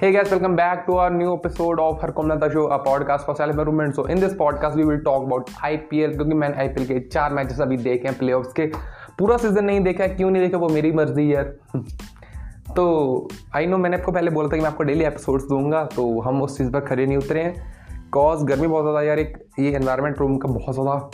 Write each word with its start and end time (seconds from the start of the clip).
Hey 0.00 0.12
guys, 0.12 0.30
welcome 0.30 0.54
back 0.54 0.86
to 0.86 0.96
our 0.96 1.10
new 1.10 1.30
episode 1.34 1.80
of 1.80 2.00
Har 2.00 2.12
Komnata 2.12 2.48
Show, 2.52 2.68
a 2.68 2.78
podcast 2.78 3.24
for 3.24 3.34
self 3.34 3.50
improvement. 3.50 3.96
So 3.96 4.04
in 4.04 4.20
this 4.20 4.32
podcast 4.32 4.76
we 4.76 4.84
will 4.84 5.00
talk 5.00 5.24
about 5.26 5.50
IPL 5.68 6.14
क्योंकि 6.14 6.34
मैंने 6.34 6.56
IPL 6.56 6.86
के 6.88 6.98
चार 7.08 7.32
matches 7.34 7.60
अभी 7.60 7.76
देखे 7.76 8.08
हैं 8.08 8.16
playoffs 8.18 8.52
के। 8.52 8.66
पूरा 9.18 9.36
season 9.36 9.64
नहीं 9.64 9.80
देखा 9.80 10.06
क्यों 10.06 10.30
नहीं 10.30 10.42
देखा? 10.42 10.58
वो 10.58 10.68
मेरी 10.68 10.92
मर्ज़ी 10.92 11.28
है 11.30 11.44
तो 12.76 12.86
आई 13.56 13.66
नो 13.66 13.78
मैंने 13.78 13.96
आपको 13.96 14.12
पहले 14.12 14.30
बोला 14.30 14.48
था 14.48 14.56
कि 14.56 14.62
मैं 14.62 14.70
आपको 14.70 14.84
डेली 14.84 15.04
एपिसोड्स 15.04 15.48
दूँगा 15.48 15.84
तो 15.96 16.08
हम 16.28 16.42
उस 16.42 16.58
चीज़ 16.58 16.72
पर 16.72 16.86
खड़े 16.86 17.06
नहीं 17.06 17.18
उतरे 17.18 17.42
हैं। 17.42 18.08
कॉज 18.12 18.44
गर्मी 18.52 18.66
बहुत 18.66 18.84
ज़्यादा 18.84 19.02
यार 19.02 19.18
एक 19.18 19.36
ये 19.58 19.74
एनवायरनमेंट 19.76 20.18
रूम 20.20 20.38
का 20.38 20.48
बहुत 20.52 20.74
ज़्यादा 20.74 21.10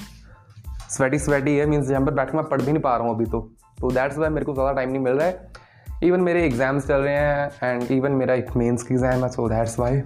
स्वेटी 0.97 1.19
स्वेटी 1.19 1.57
है 1.57 1.67
मीन्स 1.67 1.87
जहाँ 1.89 2.05
पर 2.07 2.15
बैठ 2.15 2.35
मैं 2.35 2.45
पढ़ 2.45 2.63
भी 2.63 2.73
नहीं 2.73 2.83
पा 2.83 2.97
रहा 2.97 3.07
हूँ 3.07 3.15
अभी 3.17 3.25
तो। 3.25 3.41
तो 3.81 3.91
दैट्स 3.91 4.19
वाई 4.19 4.29
मेरे 4.31 4.47
को 4.47 4.55
ज़्यादा 4.55 4.73
टाइम 4.73 4.91
नहीं 4.91 5.03
मिल 5.03 5.13
रहा 5.13 5.27
है। 5.27 5.64
इवन 6.03 6.21
मेरे 6.21 6.45
एग्ज़ाम्स 6.47 6.87
चल 6.87 7.01
रहे 7.01 7.15
हैं 7.15 7.73
एंड 7.73 7.91
इवन 7.93 8.13
मेरा 8.13 8.35
एक 8.35 8.57
मेंस 8.57 8.83
की 8.83 8.95
एग्ज़ाम 8.95 9.25
है 9.25 9.29
सो 9.29 9.49
दैट्स 9.49 9.79
वाई 9.79 10.01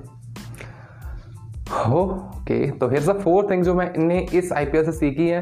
ओके 1.92 2.70
तो 2.70 2.88
हेयर 2.88 3.06
द 3.06 3.18
फोर 3.20 3.50
थिंग 3.50 3.64
जो 3.64 3.74
मैंने 3.74 4.18
इस 4.34 4.52
आई 4.52 4.66
से 4.74 4.92
सीखी 4.92 5.28
है 5.28 5.40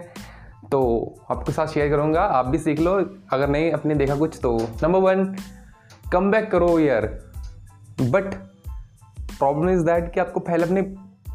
तो 0.72 0.80
आपके 1.30 1.52
साथ 1.52 1.66
शेयर 1.66 1.88
करूँगा। 1.90 2.20
आप 2.20 2.46
भी 2.46 2.58
सीख 2.58 2.80
लो, 2.80 2.94
अगर 3.32 3.48
नहीं 3.48 3.70
अपने 3.72 3.94
देखा 3.94 4.14
कुछ 4.16 4.38
तो 4.42 4.56
नंबर 4.82 4.98
वन 5.00 5.24
कम 6.12 6.30
बैक 6.30 6.50
करो 6.50 6.78
यार। 6.78 7.06
बट 8.02 8.34
प्रॉब्लम 9.38 9.70
इज़ 9.70 9.84
दैट 9.84 10.12
कि 10.14 10.20
आपको 10.20 10.40
पहले 10.40 10.64
अपने 10.64 10.82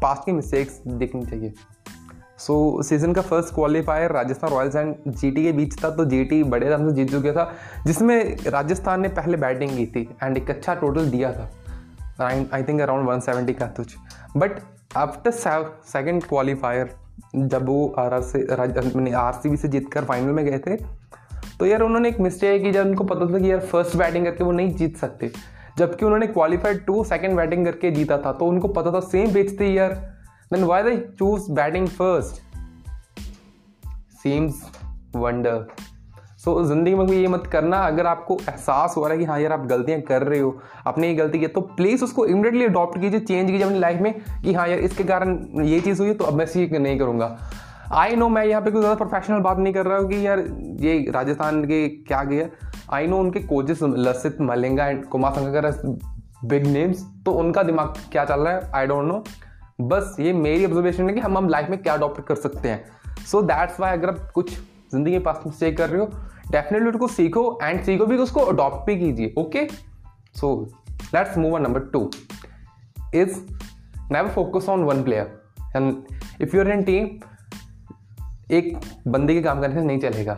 पास्ट 0.02 0.24
की 0.26 0.32
मिस्टेक्स 0.32 0.80
देखनी 0.88 1.24
चाहिए। 1.26 1.52
सो 2.38 2.54
so, 2.78 2.84
सीज़न 2.86 3.12
का 3.12 3.22
first 3.22 3.54
qualifier 3.54 4.12
Rajasthan 4.12 4.50
Royals 4.50 4.76
and 4.76 4.94
GT 5.08 5.44
के 5.44 5.52
बीच 5.52 5.74
था 5.84 5.90
तो 5.90 6.04
जीटी 6.04 6.42
बड़े 6.44 6.70
दम 6.70 6.88
से 6.88 6.94
जीत 6.94 7.10
चुका 7.10 7.32
था। 7.32 7.52
जिसमें 7.86 8.36
राजस्थान 8.46 9.00
ने 9.00 9.08
पहले 9.08 9.36
बैटिंग 9.36 9.76
की 9.76 9.86
थी 9.86 10.08
एंड 10.22 10.36
एक 10.36 10.50
अच्छा 10.50 10.74
टोटल 10.74 11.10
दिया 11.10 11.32
था। 11.32 11.50
आई 12.24 12.62
थिंक 12.62 12.80
अराउंड 12.80 13.08
170 13.08 13.54
का 13.54 13.66
कुछ। 13.66 13.96
बट 14.36 14.60
आफ्टर 14.96 15.30
सेकेंड 15.30 16.24
क्वालिफायर 16.24 16.90
जब 17.36 17.66
वो 17.66 17.94
आर 17.98 18.14
आर 18.14 18.22
से 18.22 18.38
मैंने 18.96 19.12
आर 19.12 19.32
सी 19.32 19.48
बी 19.48 19.56
से 19.56 19.68
जीत 19.68 19.92
कर 19.92 20.04
फाइनल 20.04 20.32
में 20.32 20.44
गए 20.44 20.58
थे 20.58 20.76
तो 21.58 21.66
यार 21.66 21.82
उन्होंने 21.82 22.08
एक 22.08 22.20
मिस्टेक 22.20 22.62
की 22.62 22.72
जब 22.72 22.86
उनको 22.86 23.04
पता 23.04 23.26
था 23.26 23.38
कि 23.38 23.50
यार 23.50 23.60
फ़र्स्ट 23.60 23.96
बैटिंग 23.96 24.24
करके 24.24 24.44
वो 24.44 24.52
नहीं 24.52 24.74
जीत 24.74 24.96
सकते। 24.96 25.30
जबकि 25.78 26.04
उन्होंने 26.04 26.26
क्वालिफाइड 26.26 26.84
टू 26.86 27.04
सेकेंड 27.04 27.36
बैटिंग 27.36 27.64
करके 27.66 27.90
जीता 27.90 28.18
था 28.18 28.32
तो 28.32 28.46
उनको 28.46 28.68
पता 28.68 28.90
था 28.92 29.00
सेम 29.00 29.32
बेचते 29.32 29.68
यार। 29.68 29.92
Then 30.52 30.66
why 30.66 30.82
they 30.82 30.96
choose 31.18 31.48
batting 31.58 31.86
first? 32.00 32.40
Seems 34.24 34.54
wonder. 35.14 35.56
So 36.38 36.52
so, 36.60 36.66
ज़िंदगी 36.68 36.94
में 36.94 37.06
ये 37.06 37.28
मत 37.28 37.46
करना 37.46 37.78
अगर 37.86 38.06
आपको 38.06 38.36
एहसास 38.48 38.94
हो 38.96 39.02
रहा 39.04 39.12
है 39.12 39.18
कि 39.18 39.24
हाँ 39.24 39.38
यार 39.40 39.52
आप 39.52 39.66
गलतियाँ 39.66 40.00
कर 40.00 40.22
रहे 40.22 40.38
हो 40.38 40.60
आपने 40.86 41.08
ये 41.08 41.14
गलती 41.14 41.38
की 41.38 41.46
तो 41.46 41.60
प्लीज़ 41.60 42.04
उसको 42.04 42.26
इमीडिएटली 42.26 42.64
अडॉप्ट 42.64 43.00
कीजिए 43.00 43.20
चेंज 43.20 43.50
कीजिए 43.50 43.66
अपनी 43.66 43.78
लाइफ 43.78 44.00
में 44.00 44.12
कि 44.42 44.54
हाँ 44.54 44.66
यार 44.68 44.78
इसके 44.78 45.04
कारण 45.04 45.38
ये 45.64 45.80
चीज़ 45.80 46.00
हुई 46.00 46.08
है 46.08 46.14
तो 46.14 46.24
अब 46.24 46.34
मैं 46.34 46.46
सीख 46.46 46.72
नहीं 46.72 46.98
करूँगा। 46.98 47.38
आई 47.92 48.16
नो 48.16 48.28
मैं 48.28 48.44
यहाँ 48.44 48.62
पे 48.62 48.70
कोई 48.70 48.80
ज़्यादा 48.80 49.04
प्रोफेशनल 49.04 49.38
बात 49.38 49.58
नहीं 49.58 49.74
कर 49.74 49.86
रहा 49.86 49.98
हूँ 49.98 50.08
कि 50.08 50.26
यार 50.26 50.38
ये 50.80 51.10
राजस्थान 51.10 51.64
के 51.64 51.88
क्या 51.88 52.22
गया 52.24 52.46
आई 52.92 53.06
नो 53.06 53.18
उनके 53.18 53.40
coaches 53.40 53.78
Lasith 53.82 54.40
Malinga 54.40 54.86
and 54.86 55.04
Kumar 55.04 55.32
Sangakkara 55.32 55.70
big 56.44 56.66
names 56.66 57.06
तो 57.26 57.32
उनका 57.32 57.62
दिमाग 57.62 57.94
क्या 58.12 58.24
चल 58.24 58.40
रहा 58.40 58.52
है? 58.52 58.70
आई 58.74 58.86
डोंट 58.86 59.04
नो 59.04 59.24
बस 59.88 60.16
ये 60.20 60.32
मेरी 60.32 60.64
ऑब्जर्वेशन 60.64 61.08
है 61.08 61.14
कि 61.14 61.20
हम 61.20 61.38
हम 61.38 61.48
लाइफ 61.48 61.70
में 61.70 61.82
क्या 61.82 61.94
अडॉप्ट 61.94 62.26
कर 62.26 62.34
सकते 62.34 62.68
हैं। 62.68 63.24
सो 63.26 63.42
दैट्स 63.42 63.80
वाई 63.80 63.92
अगर 63.92 64.08
आप 64.08 64.30
कुछ 64.34 64.50
ज़िंदगी 64.92 65.12
में 65.12 65.22
पास 65.22 65.42
मिस्टेक 65.46 65.76
कर 65.76 65.90
रहे 65.90 66.00
हो 66.00 66.06
डेफिनेटली 66.50 66.90
उसको 66.90 67.06
सीखो 67.08 67.58
एंड 67.62 67.82
सीखो 67.84 68.06
भी 68.06 68.16
उसको 68.16 68.40
अडॉप्ट 68.42 68.86
भी 68.86 68.98
कीजिए 68.98 69.34
okay 69.38 69.66
so 70.36 70.54
let's 71.14 71.38
move 71.38 71.54
on 71.54 71.62
number 71.62 71.80
two 71.92 72.10
is 73.14 73.38
never 74.12 74.28
focus 74.28 74.68
on 74.68 74.84
one 74.84 75.02
player 75.02 75.40
and 75.76 76.42
if 76.42 76.56
your 76.56 76.70
in 76.72 76.82
team 76.82 77.08
एक 78.50 78.78
बंदे 79.08 79.34
के 79.34 79.42
काम 79.42 79.60
करने 79.60 79.74
से 79.74 79.86
नहीं 79.86 79.98
चलेगा। 80.00 80.34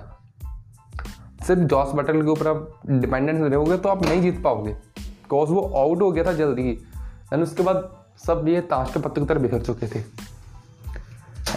सिर्फ़ 1.47 1.63
जॉस 1.63 1.93
बटल 1.95 2.23
के 2.23 2.29
ऊपर 2.29 2.49
आप 2.49 2.81
डिपेंडेंट 2.87 3.41
रहोगे 3.43 3.77
तो 3.77 3.89
आप 3.89 4.05
नहीं 4.07 4.21
जीत 4.23 4.43
पाओगे। 4.43 4.73
बिकॉज़ 4.73 5.51
वो 5.51 5.61
आउट 5.77 6.03
हो 6.03 6.11
गया 6.13 6.25
था 6.25 6.33
जल्दी। 6.33 6.63
ही 6.63 6.79
एंड 7.33 7.43
उसके 7.43 7.63
बाद 7.63 7.77
सब 8.21 8.45
ये 8.49 8.61
ताश 8.63 8.93
के 8.93 9.01
पत्ते 9.01 9.21
की 9.21 9.27
तरह 9.27 9.41
बिखर 9.41 9.63
चुके 9.63 9.87
थे। 9.89 9.99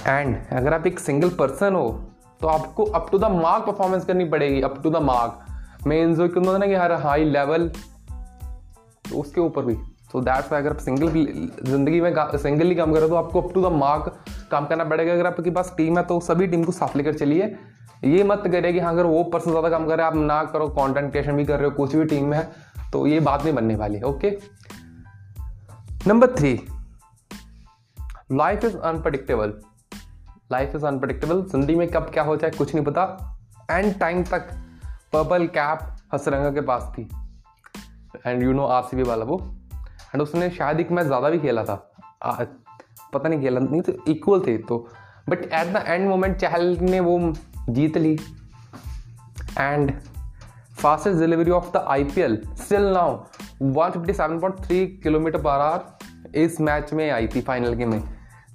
एंड 0.07 0.35
अगर 0.53 0.73
आप 0.73 0.87
एक 0.87 0.99
सिंगल 0.99 1.29
पर्सन 1.39 1.75
हो 1.75 1.89
तो 2.41 2.47
आपको 2.47 2.83
up 2.85 3.07
to 3.11 3.17
the 3.19 3.25
mark 3.33 3.65
performance 3.65 4.05
करनी 4.05 4.25
पड़ेगी 4.29 4.61
up 4.61 4.81
to 4.83 4.89
the 4.89 5.01
mark 5.03 5.85
main 5.87 6.15
जो 6.15 6.27
क्यों 6.29 6.57
ना 6.57 6.65
कि 6.65 6.73
हर 6.75 6.91
हाई 7.01 7.23
लेवल 7.25 7.67
तो 7.67 9.19
उसके 9.19 9.41
ऊपर 9.41 9.65
भी। 9.65 9.75
सो 10.11 10.21
दैट्स 10.21 10.53
अगर 10.53 10.69
आप 10.69 10.77
सिंगल 10.79 11.07
ज़िंदगी 11.63 12.01
में 12.01 12.13
सिंगली 12.37 12.75
काम 12.75 12.93
करो 12.93 13.07
तो 13.07 13.15
आपको 13.15 13.41
अप 13.41 13.53
टू 13.53 13.61
द 13.61 13.71
मार्क 13.73 14.13
काम 14.51 14.65
करना 14.65 14.83
पड़ेगा। 14.85 15.13
अगर 15.13 15.27
आपके 15.27 15.51
पास 15.51 15.73
टीम 15.77 15.97
है 15.97 16.03
तो 16.05 16.19
सभी 16.21 16.47
टीम 16.47 16.63
को 16.63 16.71
साफ़ 16.73 16.97
लेकर 16.97 17.13
चलिए। 17.15 17.55
ये 18.05 18.23
मत 18.23 18.43
करिए 18.45 18.71
कि 18.73 18.79
हाँ 18.79 18.91
अगर 18.93 19.05
वो 19.05 19.23
पर्सन 19.25 19.49
ज़्यादा 19.51 19.69
काम 19.69 19.87
करे 19.87 20.03
आप 20.03 20.15
ना 20.15 20.43
करो 20.45 20.67
कंटेंट 20.69 21.11
क्रिएशन 21.11 21.35
भी 21.37 21.45
कर 21.45 21.59
रहे 21.59 21.65
हो, 21.65 21.71
कुछ 21.71 21.95
भी 21.95 22.05
टीम 22.05 22.25
में 22.25 22.37
है 22.37 22.49
तो 22.91 23.05
ये 23.07 23.19
बात 23.21 23.43
नहीं 23.43 23.53
बनने 23.53 23.75
वाली 23.75 24.01
okay 24.03 24.29
number 26.07 26.27
three 26.35 26.51
life 28.31 28.65
is 28.65 28.75
unpredictable 28.77 29.53
life 30.51 30.75
is 30.75 30.85
unpredictable 30.85 31.41
ज़िंदगी 31.43 31.75
में 31.75 31.87
कब 31.91 32.03
क्या 32.03 32.23
हो 32.23 32.35
जाए 32.35 32.51
कुछ 32.51 32.75
नहीं 32.75 32.85
पता। 32.85 33.03
एंड 33.71 33.99
टाइम 33.99 34.23
तक 34.23 34.47
पर्पल 35.13 35.47
कैप 35.47 35.79
हसरंगा 36.13 36.51
के 36.51 36.61
पास 36.61 36.91
थी। 36.97 37.09
And 38.27 38.43
you 38.43 38.53
know 38.53 38.65
R 38.65 38.83
C 38.83 39.03
वाला 39.03 39.25
वो। 39.25 39.37
एंड 39.73 40.21
उसने 40.21 40.49
शायद 40.49 40.79
एक 40.79 40.91
मैच 40.91 41.05
ज़्यादा 41.05 41.29
भी 41.29 41.39
खेला 41.39 41.63
था। 41.63 41.91
आ, 42.23 42.43
पता 43.13 43.29
नहीं 43.29 43.41
खेला 43.41 43.59
नहीं 43.59 43.81
तो 43.81 43.93
इक्वल 44.07 44.41
थे 44.47 44.57
तो। 44.57 44.77
But 45.29 45.43
at 45.43 45.73
the 45.73 45.83
end 45.87 46.07
moment 46.09 46.37
Chahal 46.37 46.77
ने 46.81 46.99
वो 46.99 47.19
जीत 47.69 47.97
ली। 47.97 48.17
And 49.59 49.91
fastest 50.81 51.19
delivery 51.19 51.51
of 51.51 51.71
the 51.73 51.85
I 51.87 52.03
P 52.03 52.21
L 52.21 52.41
still 52.55 52.81
now 52.81 53.23
157.3 53.63 54.87
kilometre 55.03 55.41
per 55.41 55.49
hour 55.49 55.96
इस 56.35 56.59
मैच 56.61 56.93
में 56.93 57.09
आई 57.11 57.27
थी 57.27 57.41
फाइनल 57.41 57.75
के 57.75 57.85
में। 57.85 58.01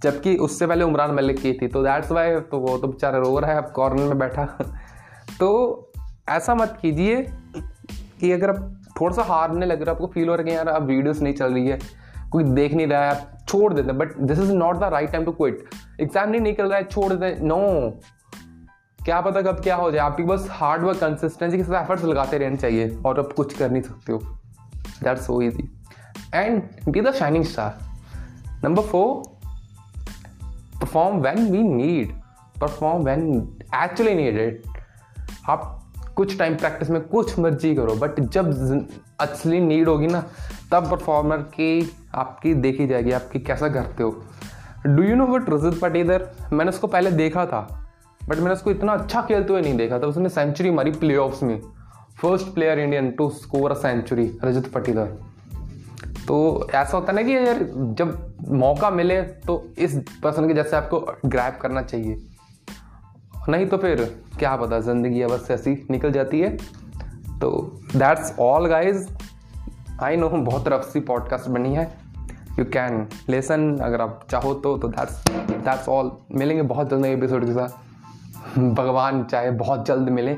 जबकि 0.03 0.37
उससे 0.37 0.67
पहले 0.67 0.85
उमरान 0.85 1.11
मलिक 1.11 1.41
की 1.41 1.53
थी 1.53 1.69
तो 1.69 1.83
दैट्स 1.83 2.11
वाई 2.13 2.41
तो 2.43 2.59
वो 2.59 2.77
तो 2.79 2.89
बेचारा 2.89 3.19
रो 3.19 3.39
रहा 3.39 3.51
है, 3.51 3.57
अब 3.59 3.73
कॉर्नर 3.73 4.05
में 4.05 4.19
बैठा। 4.19 4.45
तो 5.41 5.93
ऐसा 6.29 6.55
मत 6.55 6.79
कीजिए 6.83 7.23
कि 8.21 8.31
अगर 8.33 8.51
आप 8.51 8.79
थोड़ा 9.01 9.15
सा 9.17 9.23
हारने 9.25 9.67
लग 9.67 9.83
रहा 9.83 9.91
है, 9.91 9.97
आपको 9.97 10.07
फील 10.07 10.29
हो 10.29 10.35
रहा 10.35 10.43
है 10.43 10.51
कि 10.51 10.57
यार 10.57 10.69
अब 10.69 10.87
वीडियोस 10.87 11.21
नहीं 11.21 11.35
चल 11.35 11.53
रही 11.55 11.67
है, 11.67 11.79
कोई 12.33 12.45
देख 12.45 12.75
नहीं 12.75 12.87
रहा 12.87 13.05
है, 13.05 13.11
आप 13.11 13.47
छोड़ 13.49 13.73
देते 13.75 13.93
but 13.93 14.17
this 14.19 14.39
is 14.39 14.53
not 14.53 14.77
the 14.77 14.91
right 14.93 15.11
time 15.13 15.25
to 15.25 15.33
quit 15.33 15.65
exam 16.01 16.31
नहीं 16.31 16.41
निकल 16.41 16.69
रहा 16.69 16.79
है, 16.79 16.85
छोड़ 16.85 17.13
देते 17.13 17.45
नो 17.45 17.59
क्या 19.01 19.21
पता 19.21 19.41
कब 19.43 19.61
क्या 19.61 19.77
हो 19.77 19.91
जाए। 19.91 20.01
आपकी 20.01 20.23
बस 20.23 20.47
हार्ड 20.51 20.83
वर्क 20.83 20.99
कंसिस्टेंसी 20.99 21.57
के 21.57 21.65
साथ 21.65 21.83
एफर्ट्स 21.83 22.05
लगाते 22.05 22.39
रहने 22.39 22.57
चाहिए, 22.57 22.97
और 23.07 23.19
अब 23.19 23.33
कुछ 23.33 23.57
कर 23.59 23.71
नहीं 23.71 23.83
सकते 23.83 24.13
हो। 24.13 24.19
That's 25.05 25.23
so 25.23 25.43
easy. 25.43 25.65
And 26.33 26.63
be 26.91 27.01
the 27.01 27.13
shining 27.13 27.45
star. 27.45 27.75
Number 28.63 28.83
four, 28.83 29.23
perform 30.81 31.21
when 31.21 31.51
we 31.51 31.63
need. 31.63 32.15
Perform 32.57 33.05
when 33.05 33.59
actually 33.73 34.15
needed. 34.15 34.67
आप 35.49 35.79
कुछ 36.17 36.39
टाइम 36.39 36.57
प्रैक्टिस 36.57 36.91
में 36.91 37.01
कुछ 37.01 37.39
मर्ज़ी 37.39 37.75
करो 37.75 37.95
बट 37.95 38.21
जब 38.21 38.51
असली 39.21 39.61
नीड 39.61 39.89
होगी 39.89 40.07
ना 40.07 40.21
तब 40.73 40.91
परफॉर्मर 40.91 41.37
की 41.37 41.93
आपकी 42.15 42.55
देखी 42.55 42.87
जाएगी 42.87 43.13
आपकी 43.13 43.41
कैसा 43.41 43.69
करते 43.69 44.03
हो 44.03 44.25
do 44.87 45.03
you 45.03 45.17
know 45.17 45.27
what 45.27 45.51
Rajat 45.51 45.79
Patidar 45.81 46.29
मैंने 46.53 46.71
उसको 46.71 46.87
पहले 46.87 47.11
देखा 47.11 47.47
था 47.47 47.61
बट 48.29 48.37
मैंने 48.37 48.53
उसको 48.53 48.71
इतना 48.71 48.93
अच्छा 48.93 49.23
खेलते 49.23 49.53
हुए 49.53 49.63
नहीं 49.63 49.77
देखा 49.77 49.99
था 49.99 50.07
उसने 50.07 50.29
सेंचुरी 50.29 50.71
मारी 50.71 50.91
प्ले 50.91 51.19
में 51.43 51.61
first 52.23 52.55
player 52.55 52.79
Indian 52.79 53.11
to 53.11 53.31
score 53.31 53.71
a 53.71 53.75
century 53.75 54.31
Rajat 54.45 54.73
Patidar 54.75 55.32
तो 56.29 56.69
ऐसा 56.75 56.97
होता 56.97 57.13
ना 57.13 57.23
कि 57.23 57.37
यार 57.37 57.59
जब 57.99 58.35
मौका 58.51 58.91
मिले 58.91 59.21
तो 59.47 59.63
इस 59.79 59.97
पर्सन 60.23 60.47
के 60.49 60.55
जैसे 60.55 60.77
आपको 60.77 61.01
ग्रैप 61.27 61.59
करना 61.63 61.83
चाहिए। 61.83 62.17
नहीं 63.49 63.67
तो 63.67 63.77
फिर 63.77 64.05
क्या 64.39 64.55
पता 64.57 64.79
ज़िंदगी 64.81 65.25
बस 65.27 65.51
ऐसी 65.51 65.73
निकल 65.91 66.13
जाती 66.13 66.41
है। 66.41 66.57
तो 67.39 67.51
that's 67.97 68.35
all 68.41 68.67
guys 68.67 69.09
I 70.03 70.17
know 70.17 70.29
बहुत 70.31 70.69
रफ 70.69 70.89
सी 70.93 71.01
पॉडकास्ट 71.03 71.49
बनी 71.49 71.75
है। 71.75 71.85
यू 72.59 72.65
कैन 72.67 73.07
लेसन 73.29 73.77
अगर 73.83 74.01
आप 74.01 74.27
चाहो 74.31 74.55
तो 74.57 74.77
दैट्स 74.79 75.23
दैट्स 75.29 75.89
ऑल 75.89 76.11
मिलेंगे 76.35 76.63
बहुत 76.65 76.91
जल्द 76.91 77.03
नए 77.03 77.13
एपिसोड 77.15 77.47
के 77.47 77.53
साथ। 77.53 78.59
भगवान 78.75 79.25
चाहे 79.25 79.51
बहुत 79.53 79.87
जल्द 79.87 80.09
मिले। 80.11 80.37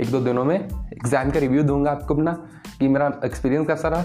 एक 0.00 0.10
दो 0.10 0.20
दिनों 0.20 0.44
में 0.44 0.56
एग्ज़ाम 0.56 1.30
का 1.30 1.40
रिव्यू 1.40 1.62
दूँगा 1.62 1.90
आपको 1.90 2.14
अपना 2.14 2.32
कि 2.78 2.88
मेरा 2.88 3.12
एक्सपीरियंस 3.24 3.66
कैसा 3.66 3.88
रहा। 3.88 4.02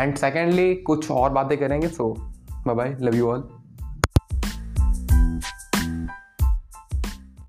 एंड 0.00 0.16
सेकेंडली 0.16 0.74
कुछ 0.86 1.10
और 1.10 1.30
बातें 1.30 1.56
करेंगे 1.58 1.88
so 1.88 2.12
bye 2.66 2.74
bye 2.74 2.96
love 3.00 3.14
you 3.14 3.30
all 3.30 3.48